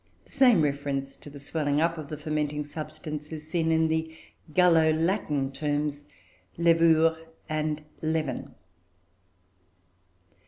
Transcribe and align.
The 0.25 0.31
same 0.31 0.63
reference 0.63 1.15
to 1.19 1.29
the 1.29 1.37
swelling 1.39 1.79
up 1.79 1.95
of 1.95 2.07
the 2.07 2.17
fermenting 2.17 2.63
substance 2.63 3.31
is 3.31 3.47
seen 3.47 3.71
in 3.71 3.87
the 3.87 4.11
Gallo 4.51 4.91
Latin 4.91 5.51
terms 5.51 6.05
"levure" 6.57 7.15
and 7.47 7.83
"leaven." 8.01 8.55